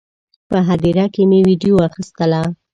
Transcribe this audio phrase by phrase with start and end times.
[0.49, 2.41] په هدیره کې مې ویډیو اخیستله.